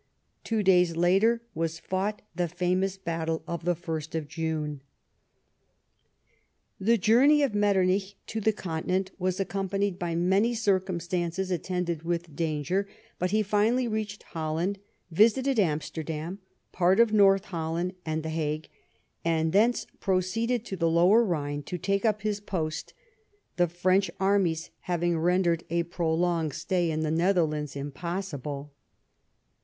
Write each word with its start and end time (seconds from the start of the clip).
Two 0.43 0.63
days 0.63 0.97
later 0.97 1.43
was 1.53 1.77
fought 1.77 2.23
the 2.33 2.47
famous 2.47 2.97
battle 2.97 3.43
of 3.45 3.65
the 3.65 3.75
1st 3.75 4.15
of 4.15 4.27
June. 4.27 4.81
The 6.79 6.97
journey 6.97 7.43
of 7.43 7.53
Metternich 7.53 8.15
to 8.25 8.41
the 8.41 8.51
Continent 8.51 9.11
was 9.19 9.37
accom 9.37 9.69
panied 9.69 9.99
by 9.99 10.15
many 10.15 10.55
circumstances 10.55 11.51
attended 11.51 12.01
with 12.01 12.35
danger, 12.35 12.87
but 13.19 13.29
he 13.29 13.43
finally 13.43 13.87
reached 13.87 14.23
Holland, 14.23 14.79
visited 15.11 15.59
Amsterdam, 15.59 16.39
part 16.71 16.99
of 16.99 17.13
North 17.13 17.45
Holland, 17.45 17.93
and 18.03 18.23
the 18.23 18.29
Hague, 18.29 18.69
and 19.23 19.53
thence 19.53 19.85
proceeded 19.99 20.65
to 20.65 20.75
the 20.75 20.89
Lower 20.89 21.23
Rhine 21.23 21.61
to 21.67 21.77
take 21.77 22.05
up 22.05 22.23
his 22.23 22.39
post, 22.39 22.95
the 23.57 23.67
French 23.67 24.09
armies 24.19 24.71
having 24.79 25.19
rendered 25.19 25.63
a 25.69 25.83
prolonged 25.83 26.55
stay 26.55 26.89
in 26.89 27.01
the 27.01 27.11
Netherlands 27.11 27.75
impossible. 27.75 28.73